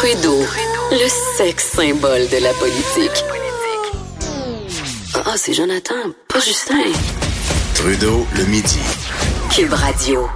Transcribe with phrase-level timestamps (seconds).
[0.00, 0.38] Trudeau,
[0.92, 3.22] le sexe symbole de la politique.
[5.14, 5.92] Ah, c'est Jonathan,
[6.26, 6.90] pas Justin.
[7.74, 8.78] Trudeau, le midi.
[9.54, 10.26] Cube Radio.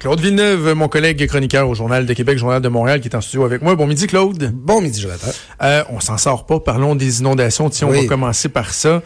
[0.00, 3.20] Claude Villeneuve, mon collègue chroniqueur au Journal de Québec, Journal de Montréal, qui est en
[3.20, 3.76] studio avec moi.
[3.76, 4.50] Bon midi, Claude.
[4.52, 5.30] Bon midi, Jonathan.
[5.62, 6.58] Euh, on s'en sort pas.
[6.58, 7.70] Parlons des inondations.
[7.70, 9.00] Tiens, on va commencer par ça.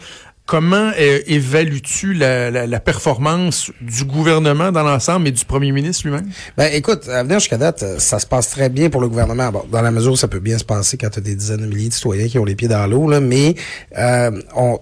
[0.49, 6.07] Comment euh, évalues-tu la, la- la performance du gouvernement dans l'ensemble et du premier ministre
[6.07, 6.27] lui-même?
[6.57, 9.51] Ben, écoute, à venir jusqu'à date, euh, ça se passe très bien pour le gouvernement.
[9.51, 11.61] Bon, dans la mesure où ça peut bien se passer quand tu as des dizaines
[11.61, 13.53] de milliers de citoyens qui ont les pieds dans l'eau, là, mais
[13.99, 14.79] euh, on,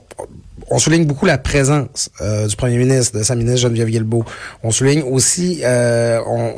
[0.70, 4.24] on souligne beaucoup la présence euh, du premier ministre, de sa ministre Geneviève Guilbeault.
[4.64, 6.54] On souligne aussi euh, on,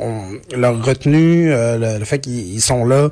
[0.52, 3.08] on- leur retenue, euh, le, le fait qu'ils ils sont là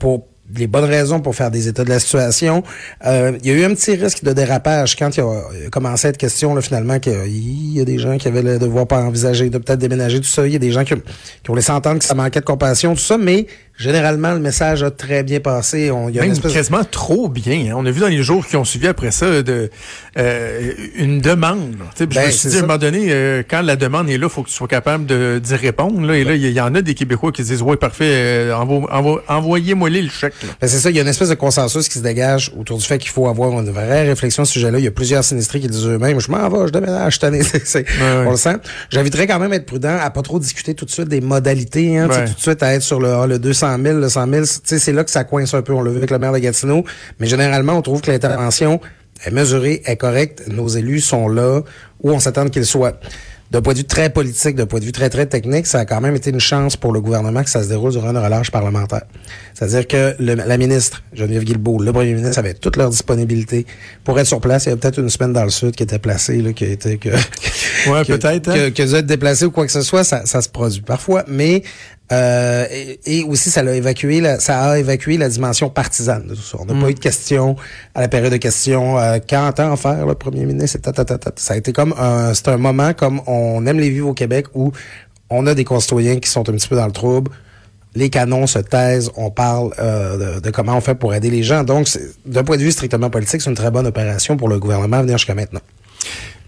[0.00, 2.62] pour les bonnes raisons pour faire des états de la situation.
[3.04, 6.10] Euh, il y a eu un petit risque de dérapage quand il a commencé à
[6.10, 9.50] être question là, finalement qu'il y a des gens qui avaient le devoir pas envisager
[9.50, 10.46] de peut-être déménager tout ça.
[10.46, 10.94] Il y a des gens qui,
[11.42, 14.82] qui ont laissé entendre que ça manquait de compassion, tout ça, mais généralement le message
[14.82, 15.90] a très bien passé.
[15.90, 17.68] On, il y a une Même espèce quasiment trop bien.
[17.70, 17.74] hein.
[17.76, 19.70] On a vu dans les jours qui ont suivi après ça de
[20.18, 21.76] euh, une demande.
[21.98, 24.28] Ben, je me suis dit, à un moment donné, euh, quand la demande est là,
[24.28, 25.04] faut que tu sois capable
[25.40, 26.00] d'y répondre.
[26.06, 26.16] Là.
[26.16, 28.52] Et là, il y, il y en a des Québécois qui disent, oui, parfait, euh,
[28.54, 30.34] envo- envo- envoyez-moi le chèque.
[30.60, 32.84] Ben, c'est ça, il y a une espèce de consensus qui se dégage autour du
[32.84, 34.78] fait qu'il faut avoir une vraie réflexion à ce sujet-là.
[34.78, 38.24] Il y a plusieurs sinistrés qui disent eux-mêmes, je m'en vais, je déménage, Ouais, ouais.
[38.26, 38.56] On le sent.
[38.90, 41.98] J'inviterais quand même à être prudent, à pas trop discuter tout de suite des modalités,
[41.98, 42.26] hein, tu sais, Ouais.
[42.28, 44.42] tout de suite à être sur le, le 200 000, le 100 000.
[44.44, 45.72] Tu sais, c'est là que ça coince un peu.
[45.72, 46.84] On l'a vu avec le maire de Gatineau.
[47.20, 48.80] Mais généralement, on trouve que l'intervention
[49.24, 50.42] est mesurée, est correcte.
[50.48, 51.62] Nos élus sont là
[52.02, 52.92] où on s'attend qu'ils soient.
[53.52, 55.84] D'un point de vue très politique, d'un point de vue très, très technique, ça a
[55.84, 58.50] quand même été une chance pour le gouvernement que ça se déroule durant une relâche
[58.50, 59.02] parlementaire.
[59.54, 63.64] C'est-à-dire que le- la ministre, Geneviève Guilbeault, le premier ministre avaient toute leur disponibilité
[64.02, 64.64] pour être sur place.
[64.64, 66.68] Il y avait peut-être une semaine dans le sud qui était placée, là, qui a
[66.70, 67.10] été, que,
[67.88, 68.54] Ouais, peut-être, hein.
[68.54, 71.24] Que, que vous êtes déplacé ou quoi que ce soit, ça, ça se produit parfois.
[71.28, 71.62] Mais,
[72.12, 76.34] euh, et, et aussi, ça a évacué la, ça a évacué la dimension partisane de
[76.34, 76.56] tout ça.
[76.60, 76.80] On n'a Mm.
[76.82, 77.56] pas eu de questions
[77.94, 78.98] à la période de questions.
[78.98, 80.78] Euh, quand entend faire le premier ministre?
[80.78, 81.32] Ta, ta, ta, ta.
[81.36, 84.46] Ça a été comme un, c'est un moment comme on aime les vivre au Québec
[84.54, 84.72] où
[85.30, 87.30] on a des concitoyens qui sont un petit peu dans le trouble.
[87.96, 91.42] Les canons se taisent, on parle euh, de, de comment on fait pour aider les
[91.42, 91.64] gens.
[91.64, 91.88] Donc,
[92.26, 95.02] d'un point de vue strictement politique, c'est une très bonne opération pour le gouvernement à
[95.02, 95.60] venir jusqu'à maintenant.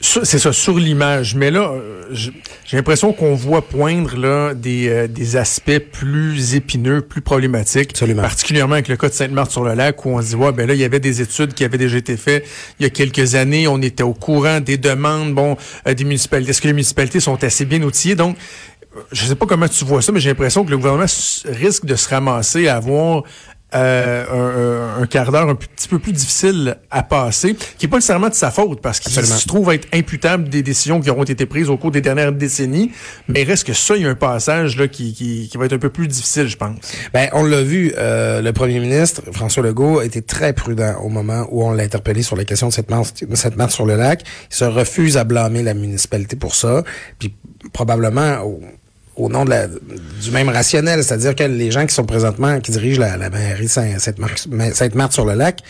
[0.01, 1.35] C'est ça, sur l'image.
[1.35, 7.01] Mais là, euh, j'ai l'impression qu'on voit poindre là des, euh, des aspects plus épineux,
[7.01, 7.91] plus problématiques.
[7.91, 8.23] Absolument.
[8.23, 10.85] Particulièrement avec le cas de Sainte-Marthe-sur-le-Lac, où on se dit, ouais, ben là, il y
[10.85, 12.47] avait des études qui avaient déjà été faites
[12.79, 13.67] il y a quelques années.
[13.67, 16.51] On était au courant des demandes, bon, euh, des municipalités.
[16.51, 18.15] Est-ce que les municipalités sont assez bien outillées?
[18.15, 18.37] Donc,
[19.13, 21.07] je sais pas comment tu vois ça, mais j'ai l'impression que le gouvernement
[21.45, 23.25] risque de se ramasser à avoir
[23.75, 28.31] euh, un, quart d'heure un petit peu plus difficile à passer, qui est pas nécessairement
[28.31, 31.69] de sa faute, parce qu'il se trouve être imputable des décisions qui auront été prises
[31.69, 32.93] au cours des dernières décennies,
[33.29, 35.75] mais reste que ça, il y a un passage là qui, qui, qui va être
[35.75, 36.77] un peu plus difficile, je pense.
[37.13, 41.09] Ben, on l'a vu, euh, le premier ministre, François Legault, a été très prudent au
[41.09, 43.97] moment où on l'a interpellé sur la question de cette marche, cette marche sur le
[43.97, 44.23] lac.
[44.51, 46.85] Il se refuse à blâmer la municipalité pour ça.
[47.19, 47.35] Puis
[47.73, 48.61] probablement au,
[49.19, 52.71] au nom de la, du même rationnel, c'est-à-dire que les gens qui sont présentement, qui
[52.73, 55.61] dirigent la, la mairie Saint- Sainte-Marthe Sainte sur le lac,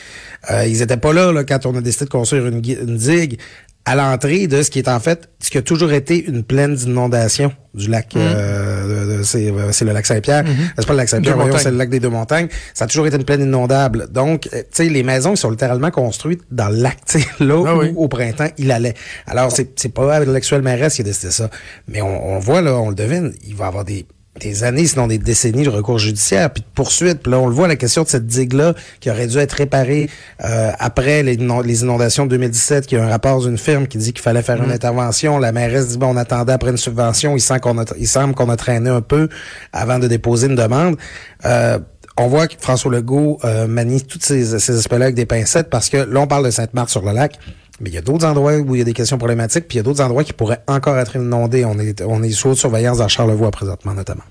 [0.51, 3.39] euh, ils étaient pas là, là quand on a décidé de construire une, digue
[3.85, 6.75] à l'entrée de ce qui est en fait ce qui a toujours été une plaine
[6.75, 8.78] d'inondation du lac euh, de- de-
[9.23, 10.45] c'est euh, c'est le lac Saint-Pierre.
[10.77, 12.49] C'est pas le lac Saint-Pierre c'est le lac des deux montagnes.
[12.75, 14.09] Ça a toujours été une plaine inondable.
[14.11, 16.99] Donc euh, tu sais les maisons ils sont littéralement construites dans le lac
[17.41, 17.93] là Ah où oui.
[17.97, 18.95] au printemps il allait.
[19.27, 21.51] Alors c'est pas avec l'actuel mairesse qui a décidé ça.
[21.89, 24.07] Mais on, on voit là on le devine il va y avoir des
[24.41, 27.21] des années, sinon des décennies de recours judiciaire, puis de poursuites.
[27.21, 30.09] Puis là, on le voit, la question de cette digue-là qui aurait dû être réparée
[30.45, 33.99] euh, après les, inon- les inondations de 2017, qui a un rapport d'une firme qui
[33.99, 35.39] dit qu'il fallait faire une intervention.
[35.39, 37.35] La mairesse dit, bon, on attendait après une subvention.
[37.37, 39.29] Il, sent qu'on a, il semble qu'on a traîné un peu
[39.73, 40.97] avant de déposer une demande.
[41.45, 41.79] Euh,
[42.17, 45.89] on voit que François Legault euh, manie tous ces, ces aspects-là avec des pincettes parce
[45.89, 47.39] que là, on parle de Sainte-Marthe-sur-le-Lac.
[47.81, 49.79] Mais il y a d'autres endroits où il y a des questions problématiques, puis il
[49.79, 51.65] y a d'autres endroits qui pourraient encore être inondés.
[51.65, 54.25] On est, on est sous haute surveillance dans Charlevoix présentement, notamment.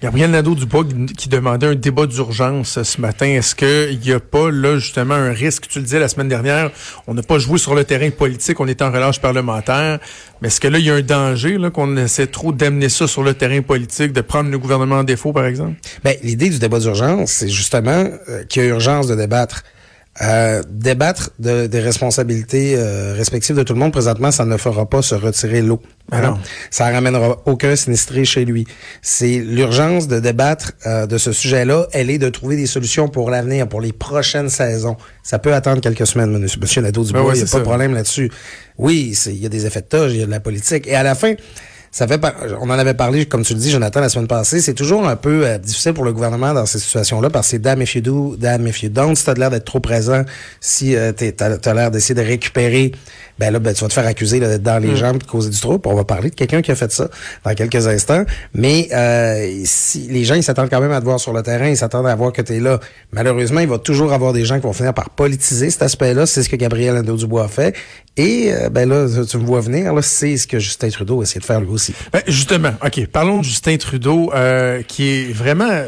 [0.00, 0.84] Gabriel Nadeau-Dubois
[1.16, 3.26] qui demandait un débat d'urgence ce matin.
[3.26, 5.68] Est-ce qu'il n'y a pas, là, justement, un risque?
[5.68, 6.70] Tu le disais la semaine dernière,
[7.06, 9.98] on n'a pas joué sur le terrain politique, on est en relâche parlementaire.
[10.40, 13.06] Mais est-ce que là, il y a un danger, là, qu'on essaie trop d'amener ça
[13.06, 15.74] sur le terrain politique, de prendre le gouvernement en défaut, par exemple?
[16.02, 19.62] Ben, l'idée du débat d'urgence, c'est justement euh, qu'il y a urgence de débattre.
[20.22, 24.88] Euh, débattre de, des responsabilités euh, respectives de tout le monde présentement, ça ne fera
[24.88, 25.82] pas se retirer l'eau.
[26.12, 26.38] Ah non.
[26.70, 28.64] Ça ramènera aucun sinistré chez lui.
[29.02, 31.88] C'est l'urgence de débattre euh, de ce sujet-là.
[31.92, 34.96] Elle est de trouver des solutions pour l'avenir, pour les prochaines saisons.
[35.24, 37.20] Ça peut attendre quelques semaines, monsieur, monsieur Nadeau-Dubois.
[37.22, 38.30] Ben ouais, il n'y a pas de problème là-dessus.
[38.78, 40.86] Oui, c'est- il y a des effets de toge, il y a de la politique.
[40.86, 41.34] Et à la fin,
[41.94, 44.60] ça fait, par- on en avait parlé, comme tu le dis, Jonathan, la semaine passée.
[44.60, 47.58] C'est toujours un peu euh, difficile pour le gouvernement dans ces situations-là parce que c'est
[47.60, 49.14] damn if you do, damn if you don't.
[49.14, 50.24] Si t'as l'air d'être trop présent,
[50.60, 52.90] si euh, t'as as, l'air d'essayer de récupérer,
[53.38, 55.50] ben là, ben, tu vas te faire accuser là, d'être dans les jambes, de causer
[55.50, 55.80] du trouble.
[55.86, 57.08] On va parler de quelqu'un qui a fait ça
[57.44, 58.24] dans quelques instants.
[58.54, 61.68] Mais euh, si les gens, ils s'attendent quand même à te voir sur le terrain,
[61.68, 62.78] ils s'attendent à voir que tu es là.
[63.12, 66.26] Malheureusement, il va toujours avoir des gens qui vont finir par politiser cet aspect-là.
[66.26, 67.74] C'est ce que Gabriel Nadeau-Dubois a fait.
[68.16, 71.24] Et euh, ben là, tu me vois venir, là, c'est ce que Justin Trudeau a
[71.24, 71.92] essayé de faire lui aussi.
[72.12, 75.82] Ben, justement, OK, parlons de Justin Trudeau, euh, qui est vraiment...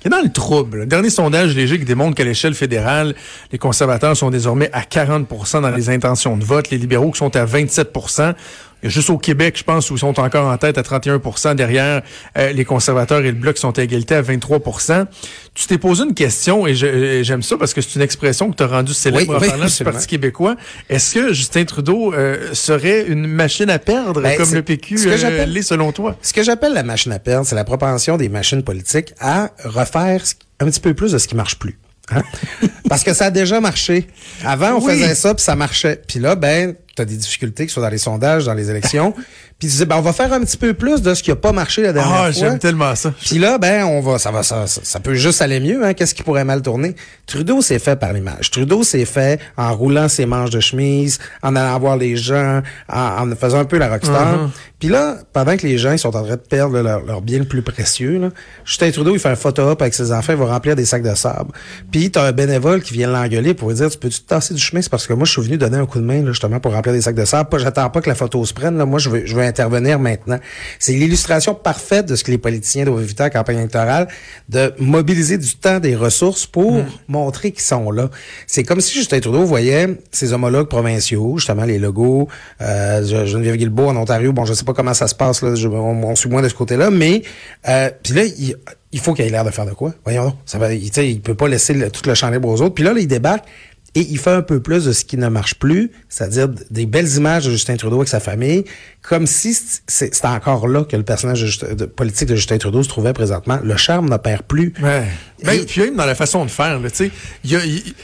[0.00, 0.78] qui est dans le trouble.
[0.78, 3.14] Le dernier sondage léger qui démontre qu'à l'échelle fédérale,
[3.52, 7.34] les conservateurs sont désormais à 40% dans les intentions de vote, les libéraux qui sont
[7.36, 8.34] à 27 il y a
[8.82, 12.02] juste au Québec, je pense, où ils sont encore en tête à 31% derrière
[12.36, 15.06] euh, les conservateurs et le bloc qui sont à égalité à 23%
[15.54, 18.62] Tu t'es posé une question et j'aime ça parce que c'est une expression que tu
[18.62, 19.84] as rendue célèbre Oui, en oui, parlant du.
[19.84, 20.56] Parti québécois.
[20.88, 25.04] Est-ce que Justin Trudeau euh, serait une machine à perdre Ben, comme le PQ ce
[25.04, 26.16] que euh, j'appelle- l'est selon toi?
[26.22, 30.22] Ce que j'appelle la machine à perdre, c'est la propension des machines politiques à refaire
[30.60, 31.78] un petit peu plus de ce qui marche plus.
[32.10, 32.22] hein?
[32.88, 34.06] Parce que ça a déjà marché.
[34.44, 34.92] Avant, on Oui.
[34.98, 36.00] faisait ça, puis ça marchait.
[36.06, 38.70] Puis là, ben, tu as des difficultés, que ce soit dans les sondages, dans les
[38.70, 39.14] élections.
[39.58, 41.36] puis tu disais, ben, on va faire un petit peu plus de ce qui a
[41.36, 42.30] pas marché la dernière Ah, fois.
[42.30, 43.12] j'aime tellement ça.
[43.26, 45.94] Puis là, ben, on va, ça va, ça, ça, ça peut juste aller mieux, hein.
[45.94, 46.94] Qu'est-ce qui pourrait mal tourner?
[47.26, 48.50] Trudeau s'est fait par l'image.
[48.52, 52.62] Trudeau s'est fait en roulant ses manches de chemise, en allant voir les gens,
[52.92, 54.48] en, en faisant un peu la rockstar.
[54.78, 57.40] Puis là, pendant que les gens, ils sont en train de perdre leur, leur bien
[57.40, 58.28] le plus précieux, là,
[58.64, 61.12] Justin Trudeau, il fait un photo-op avec ses enfants, il va remplir des sacs de
[61.16, 61.50] sable.
[61.90, 64.60] Puis t'as un bénévole qui vient l'engueuler pour lui dire, tu peux-tu te tasser du
[64.60, 64.80] chemin?
[64.80, 66.72] C'est parce que moi, je suis venu donner un coup de main, là, justement, pour
[66.74, 67.48] remplir des sacs de sable.
[67.50, 68.86] Pas, j'attends pas que la photo se prenne, là.
[68.86, 70.38] Moi, je veux, je veux intervenir maintenant.
[70.78, 74.08] C'est l'illustration parfaite de ce que les politiciens doivent éviter en campagne électorale,
[74.48, 78.10] de mobiliser du temps, des ressources pour montrer qu'ils sont là.
[78.46, 82.28] C'est comme si Justin Trudeau voyait ses homologues provinciaux, justement, les logos,
[82.60, 85.68] euh, Geneviève Guilbeault en Ontario, bon, je sais pas comment ça se passe, là, je,
[85.68, 87.22] on, on suit moins de ce côté-là, mais,
[87.68, 88.56] euh, puis là, il,
[88.92, 89.92] il faut qu'il ait l'air de faire de quoi?
[90.04, 90.34] Voyons.
[90.46, 92.74] Ça va, il, il peut pas laisser le- tout le champ libre aux autres.
[92.74, 93.44] Puis là, là, il débarque
[93.94, 97.08] et il fait un peu plus de ce qui ne marche plus, c'est-à-dire des belles
[97.16, 98.64] images de Justin Trudeau avec sa famille,
[99.02, 102.58] comme si c'est- c'était encore là que le personnage de Justin- de- politique de Justin
[102.58, 103.58] Trudeau se trouvait présentement.
[103.62, 104.72] Le charme ne perd plus.
[104.82, 105.04] Ouais.
[105.42, 107.10] Ben, puis même dans la façon de faire, tu sais,
[107.44, 107.94] il y a- il-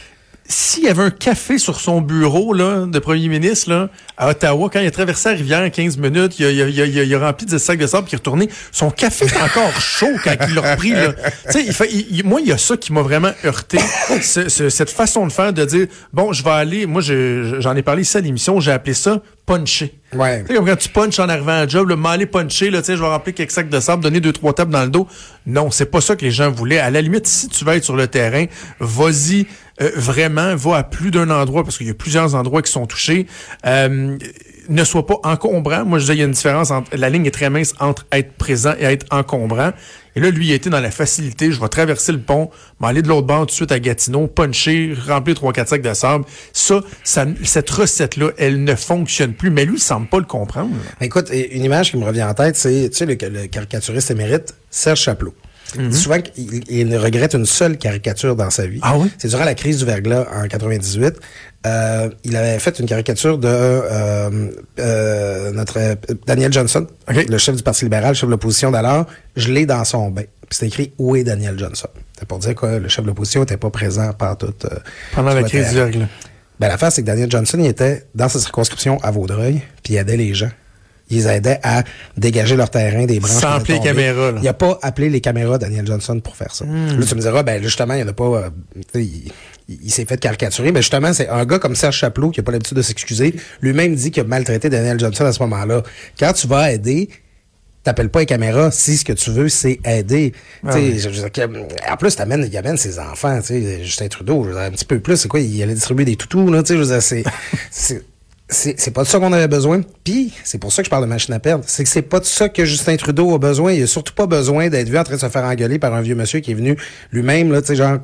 [0.47, 3.89] s'il y avait un café sur son bureau là, de premier ministre là,
[4.19, 6.81] à Ottawa, quand il a traversé la rivière 15 minutes, il a, il a- il
[6.99, 8.51] a- il a- rempli de sacs de sable il est retourné.
[8.71, 10.91] Son café est encore chaud quand il l'a repris.
[10.91, 11.13] Là.
[11.47, 13.79] Tu sais, il fait, il- il- moi, il y a ça qui m'a vraiment heurté.
[14.21, 17.75] ce- ce- cette façon de faire, de dire, bon, je vais aller, moi, je- j'en
[17.75, 19.95] ai parlé ici à l'émission, j'ai appelé ça puncher.
[20.15, 20.41] Ouais.
[20.43, 22.81] Tu sais, comme quand tu punches en arrivant à un job, le m'aller puncher, là,
[22.81, 24.89] tu sais, je vais remplir quelques sacs de sable, donner deux, trois tapes dans le
[24.91, 25.07] dos.
[25.47, 26.79] Non, c'est pas ça que les gens voulaient.
[26.79, 28.47] À la limite, si tu vas être sur le terrain,
[28.81, 29.47] vas-y
[29.81, 32.87] euh, vraiment, va à plus d'un endroit, parce qu'il y a plusieurs endroits qui sont
[32.87, 33.27] touchés.
[33.67, 34.17] Euh,
[34.69, 35.85] ne sois pas encombrant.
[35.85, 38.07] Moi, je disais, il y a une différence entre, la ligne est très mince entre
[38.13, 39.73] être présent et être encombrant.
[40.17, 41.51] Et là, lui, il était dans la facilité.
[41.51, 42.51] Je vais traverser le pont,
[42.81, 45.93] m'aller de l'autre bord tout de suite à Gatineau, puncher, remplir trois, quatre sacs de
[45.93, 46.25] sable.
[46.53, 49.51] Ça, ça cette recette-là, elle ne fonctionne plus.
[49.51, 50.71] Mais lui, il semble pas le comprendre.
[51.01, 54.11] Écoute, et une image qui me revient en tête, c'est tu sais, le, le caricaturiste
[54.13, 55.35] émérite Serge Chaplot.
[55.79, 58.81] Dit souvent qu'il il regrette une seule caricature dans sa vie.
[58.83, 59.11] Ah oui?
[59.19, 61.17] C'est durant la crise du verglas en 98.
[61.67, 67.63] Euh, il avait fait une caricature de euh, euh, notre Daniel Johnson, le chef du
[67.63, 69.07] Parti libéral, chef de l'opposition d'alors.
[69.37, 70.25] Je l'ai dans son bain.
[70.49, 71.89] Puis c'était écrit Où est Daniel Johnson?
[72.19, 74.67] C'est pour dire que le chef de l'opposition n'était pas présent par toute.
[75.15, 76.07] Pendant la crise du verglas.
[76.61, 79.97] Ben, l'affaire, c'est que Daniel Johnson, il était dans sa circonscription à Vaudreuil, puis il
[79.97, 80.51] aidait les gens.
[81.11, 81.85] Il les aidait à
[82.17, 83.33] dégager leur terrain des branches.
[83.41, 84.41] Sans appeler les caméras, là.
[84.43, 86.65] Il a pas appelé les caméras Daniel Johnson pour faire ça.
[86.65, 88.51] Là, tu me diras, ben, justement, il y en a pas, euh,
[88.95, 89.31] il,
[89.69, 90.73] il- s'est fait caricaturer.
[90.73, 93.35] Mais justement, c'est un gars comme Serge Chaplot qui a pas l'habitude de s'excuser.
[93.61, 95.83] Lui-même dit qu'il a maltraité Daniel Johnson à ce moment-là.
[96.19, 97.11] Quand tu vas aider,
[97.83, 100.33] t'appelles pas les caméras si ce que tu veux, c'est aider.
[100.67, 101.15] Ah Tu sais, oui.
[101.15, 103.41] je- en plus, t'amènes, il amène ses enfants,
[103.83, 106.51] Justin Trudeau, je dire, un petit peu plus, c'est quoi, il allait distribuer des toutous,
[106.51, 107.23] là, tu sais,
[107.71, 108.03] c'est,
[108.55, 109.81] c'est, pas de ça qu'on avait besoin.
[110.05, 111.65] Puis, c'est pour ça que je parle de machine à perdre.
[111.67, 113.73] C'est que c'est pas de ça que Justin Trudeau a besoin.
[113.73, 116.01] Il a surtout pas besoin d'être vu en train de se faire engueuler par un
[116.01, 116.77] vieux monsieur qui est venu
[117.13, 117.99] lui-même, là, tu sais, genre,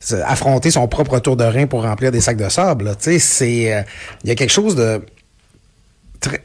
[0.00, 2.90] se- affronter son propre tour de rein pour remplir des sacs de sable.
[3.00, 3.82] Tu sais, c'est, euh,
[4.24, 5.02] il y a quelque chose de
[6.20, 6.42] très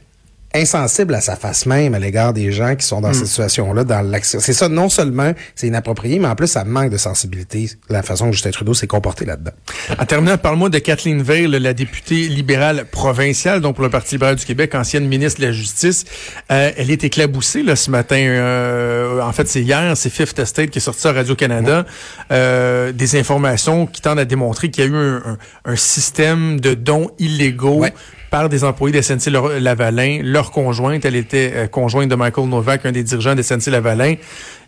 [0.54, 4.00] insensible à sa face même à l'égard des gens qui sont dans cette situation-là, dans
[4.02, 4.38] l'action.
[4.40, 8.26] C'est ça, non seulement c'est inapproprié, mais en plus, ça manque de sensibilité, la façon
[8.26, 9.50] que Justin Trudeau s'est comporté là-dedans.
[9.98, 14.36] En terminant, parle-moi de Kathleen Veil, la députée libérale provinciale, donc pour le Parti libéral
[14.36, 16.04] du Québec, ancienne ministre de la Justice.
[16.52, 18.16] Euh, elle est éclaboussée là, ce matin.
[18.16, 21.84] euh, en fait, c'est hier, c'est Fifth Estate qui est sorti à Radio-Canada.
[22.32, 26.60] Euh, des informations qui tendent à démontrer qu'il y a eu un, un- un système
[26.60, 27.92] de dons illégaux Ouais.
[28.34, 30.18] Par des employés de SNC-Lavalin.
[30.24, 34.16] Leur conjointe, elle était euh, conjointe de Michael Novak, un des dirigeants de SNC-Lavalin.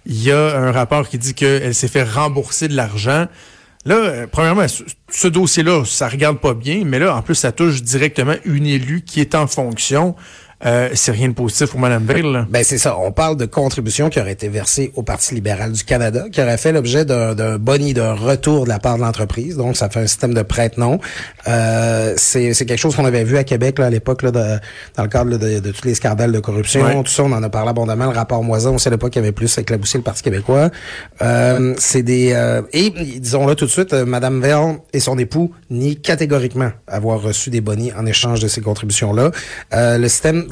[0.07, 3.27] Il y a un rapport qui dit qu'elle s'est fait rembourser de l'argent.
[3.85, 7.51] Là, euh, premièrement, ce, ce dossier-là, ça regarde pas bien, mais là, en plus, ça
[7.51, 10.15] touche directement une élue qui est en fonction.
[10.67, 12.23] Euh, c'est rien de positif pour Mme Veil.
[12.23, 12.47] là.
[12.51, 12.97] Ben c'est ça.
[12.99, 16.59] On parle de contributions qui auraient été versées au Parti libéral du Canada, qui auraient
[16.59, 19.57] fait l'objet d'un boni d'un retour de la part de l'entreprise.
[19.57, 20.99] Donc, ça fait un système de prête-nom.
[21.49, 24.59] Euh, c'est c'est quelque chose qu'on avait vu à Québec là, à l'époque dans
[25.03, 26.83] le cadre là, de, de tous les scandales de corruption.
[26.85, 26.95] Ouais.
[27.03, 28.07] Tout ça, on en a parlé abondamment.
[28.07, 30.71] Le rapport Moisin, on sait à l'époque qu'il y avait plus éclaboussé le Parti québécois.
[31.23, 35.19] Euh, C'est des euh, et disons là tout de suite, euh, Madame Verne et son
[35.19, 39.31] époux nient catégoriquement avoir reçu des bonis en échange de ces contributions-là.
[39.75, 40.45] Euh, le système,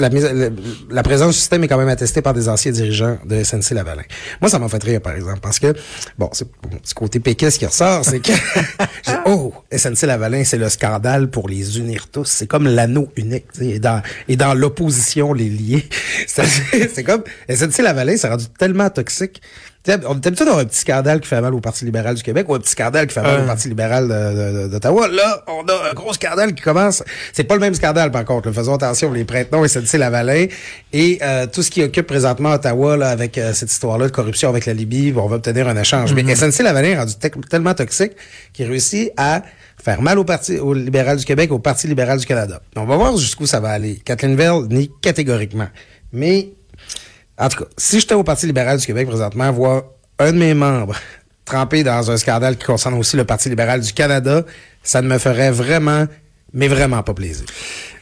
[0.91, 4.03] la, présence du système est quand même attestée par des anciens dirigeants de SNC Lavalin.
[4.41, 5.75] Moi, ça m'a fait rire, par exemple, parce que
[6.19, 8.33] bon, c'est mon petit côté péquiste qui ressort, c'est que
[9.27, 12.27] oh, SNC Lavalin, c'est le scandale pour les unir tous.
[12.27, 15.89] C'est comme l'anneau unique, et dans et dans l'opposition les lier.
[16.27, 19.41] C'est comme SNC Lavalin, c'est rendu tellement toxique.
[19.85, 22.47] Tu sais, on d'avoir un petit scandale qui fait mal au Parti libéral du Québec
[22.49, 23.43] ou un petit scandale qui fait mal Euh.
[23.45, 24.09] au Parti libéral
[24.71, 25.09] d'Ottawa?
[25.09, 27.03] Là, on a un gros scandale qui commence.
[27.35, 28.49] C'est pas le même scandale, par contre.
[28.49, 28.55] là.
[28.55, 30.47] Faisons attention, les prête-noms, SNC Lavalin
[30.95, 34.49] et euh, tout ce qui occupe présentement Ottawa là, avec euh, cette histoire-là de corruption
[34.49, 36.15] avec la Libye, on va obtenir un échange.
[36.15, 38.13] Mais SNC Lavalin est rendu te- tellement toxique
[38.55, 39.43] qu'il réussit à
[39.83, 42.63] faire mal au Parti au libéral du Québec et au Parti libéral du Canada.
[42.77, 43.97] On va voir jusqu'où ça va aller.
[44.03, 45.69] Kathleen Vell nie catégoriquement.
[46.11, 46.49] Mais
[47.39, 49.83] en tout cas, si j'étais au Parti libéral du Québec présentement, voir
[50.19, 50.95] un de mes membres
[51.45, 54.45] trempé dans un scandale qui concerne aussi le Parti libéral du Canada,
[54.83, 56.07] ça ne me ferait vraiment,
[56.53, 57.45] mais vraiment pas plaisir.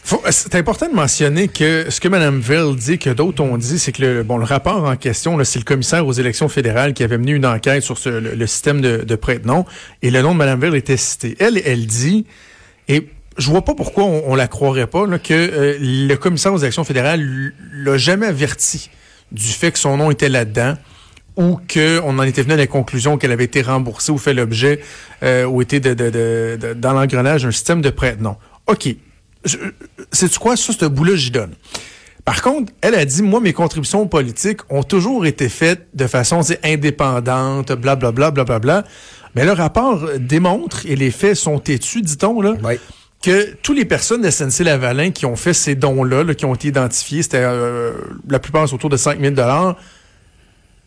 [0.04, 3.78] Faut- C'est important de mentionner que ce que Mme Veil dit, que d'autres ont dit,
[3.78, 7.02] c'est que le, bon, le rapport en question, c'est le commissaire aux élections fédérales qui
[7.04, 9.64] avait mené une enquête sur le, système de, prête-nom,
[10.02, 11.36] et le nom de Mme Veil était cité.
[11.38, 12.26] Elle, elle dit,
[12.88, 13.08] et
[13.38, 16.84] je vois pas pourquoi on, on la croirait pas, que euh, le commissaire aux élections
[16.84, 18.90] fédérales l'a jamais averti
[19.32, 20.76] du fait que son nom était là-dedans
[21.36, 24.80] ou qu'on en était venu à la conclusion qu'elle avait été remboursée ou fait l'objet
[25.22, 28.36] euh, ou était dans l'engrenage d'un système de prête-nom.
[28.66, 28.88] OK.
[30.12, 30.56] C'est quoi?
[30.56, 31.54] Ça, ce bout-là, j'y donne.
[32.24, 36.40] Par contre, elle a dit, moi, mes contributions politiques ont toujours été faites de façon
[36.62, 38.84] indépendante, blablabla, blablabla.
[39.34, 42.54] Mais le rapport démontre, et les faits sont têtus, dit-on, là.
[43.22, 46.68] Que toutes les personnes de SNC-Lavalin qui ont fait ces dons-là, là, qui ont été
[46.68, 47.92] identifiés, c'était euh,
[48.28, 49.34] la plupart autour de 5 000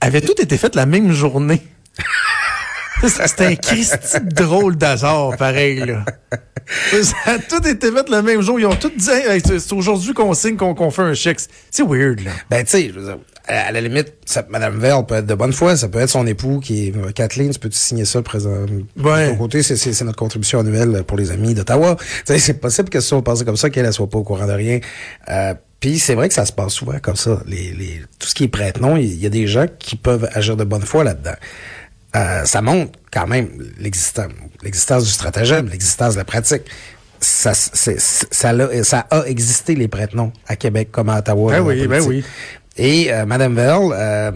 [0.01, 1.62] avaient toutes été faites la même journée.
[3.08, 5.86] C'était un Christy drôle d'hasard, pareil.
[5.86, 6.06] Là.
[7.04, 8.60] Ça a tout été fait le même jour.
[8.60, 11.39] Ils ont tout dit, c'est aujourd'hui qu'on signe qu'on fait un chèque.
[11.70, 12.32] C'est weird, là.
[12.50, 12.92] Ben, tu sais,
[13.48, 16.25] à la limite, ça, Madame Vell peut être de bonne foi, ça peut être son
[16.25, 18.66] époux qui est, euh, Kathleen, tu peux-tu signer ça présent,
[18.98, 19.25] Ouais.
[19.28, 21.96] de ton côté, c'est, notre contribution annuelle pour les amis d'Ottawa.
[22.25, 24.48] Tu c'est possible que si on pensait comme ça, qu'elle, elle soit pas au courant
[24.48, 24.80] de rien.
[25.30, 27.42] Euh, puis c'est vrai que ça se passe souvent comme ça.
[27.46, 30.56] Les, les, tout ce qui est prête-nom, il y a des gens qui peuvent agir
[30.58, 31.36] de bonne foi là-dedans.
[32.16, 34.32] Euh, ça montre quand même l'existence,
[34.64, 36.64] l'existence du stratagème, l'existence de la pratique.
[37.20, 41.52] Ça, c'est- ça, a existé, les prête-noms, à Québec comme à Ottawa.
[41.54, 42.24] Ben oui, ben oui.
[42.77, 44.32] Et euh, Madame Veil, euh,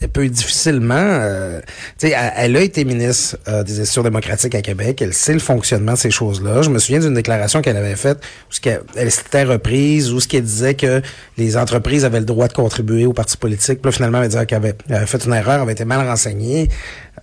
[0.00, 1.60] elle peut difficilement, euh,
[1.98, 5.00] tu sais, elle, elle a été ministre euh, des institutions démocratiques à Québec.
[5.00, 6.62] Elle sait le fonctionnement de ces choses-là.
[6.62, 8.18] Je me souviens d'une déclaration qu'elle avait faite
[8.50, 8.60] où ce
[8.96, 11.02] elle s'était reprise, où ce qu'elle disait que
[11.38, 13.80] les entreprises avaient le droit de contribuer aux partis politiques.
[13.80, 16.06] Puis là, finalement, elle disait qu'elle avait, elle avait fait une erreur, avait été mal
[16.06, 16.68] renseignée.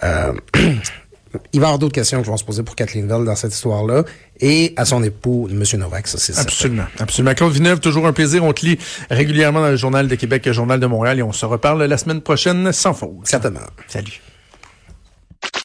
[1.53, 3.53] Il va y avoir d'autres questions qui vont se poser pour Kathleen Veil dans cette
[3.53, 4.03] histoire-là
[4.39, 5.63] et à son époux, M.
[5.79, 6.49] Novak, ça c'est certain.
[6.49, 6.85] Absolument.
[6.99, 7.33] Absolument.
[7.33, 8.43] Claude Villeneuve, toujours un plaisir.
[8.43, 8.77] On te lit
[9.09, 11.97] régulièrement dans le Journal de Québec, le Journal de Montréal et on se reparle la
[11.97, 13.11] semaine prochaine sans faute.
[13.23, 13.61] Certainement.
[13.87, 14.21] Salut.